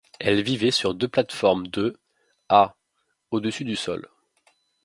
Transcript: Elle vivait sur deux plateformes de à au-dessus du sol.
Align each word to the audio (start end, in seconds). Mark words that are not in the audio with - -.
Elle 0.19 0.41
vivait 0.41 0.71
sur 0.71 0.95
deux 0.95 1.07
plateformes 1.07 1.67
de 1.67 1.99
à 2.49 2.73
au-dessus 3.29 3.65
du 3.65 3.75
sol. 3.75 4.09